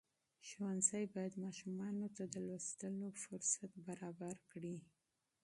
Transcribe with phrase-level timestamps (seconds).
[0.47, 4.77] ښوونځي باید ماشومانو ته د مطالعې فرصت برابر کړي.